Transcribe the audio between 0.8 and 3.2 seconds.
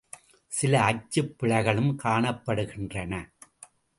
அச்சுப் பிழைகளும் காணப்படுகின்றன.